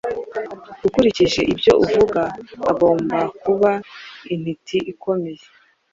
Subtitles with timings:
[0.87, 2.21] Ukurikije ibyo uvuga,
[2.71, 3.71] agomba kuba
[4.33, 5.43] intiti ikomeye.